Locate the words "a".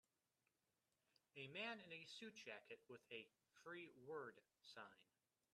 1.35-1.45, 1.93-2.03, 3.11-3.27